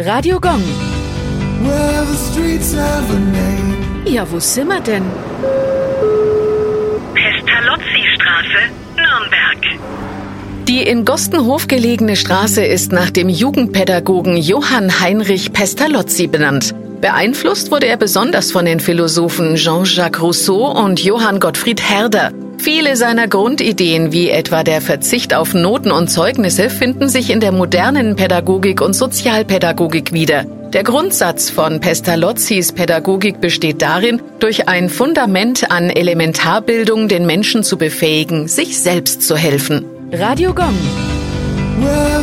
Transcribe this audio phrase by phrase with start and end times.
[0.00, 0.62] Radio Gong.
[1.64, 4.04] Well, the streets have a name.
[4.06, 5.02] Ja, wo sind wir denn?
[7.14, 9.58] Pestalozzi-Straße, Nürnberg.
[10.68, 16.76] Die in Gostenhof gelegene Straße ist nach dem Jugendpädagogen Johann Heinrich Pestalozzi benannt.
[17.00, 22.30] Beeinflusst wurde er besonders von den Philosophen Jean-Jacques Rousseau und Johann Gottfried Herder.
[22.70, 27.50] Viele seiner Grundideen, wie etwa der Verzicht auf Noten und Zeugnisse, finden sich in der
[27.50, 30.44] modernen Pädagogik und Sozialpädagogik wieder.
[30.74, 37.78] Der Grundsatz von Pestalozzis Pädagogik besteht darin, durch ein Fundament an Elementarbildung den Menschen zu
[37.78, 39.86] befähigen, sich selbst zu helfen.
[40.12, 40.76] Radio Gong.
[41.80, 42.22] Well,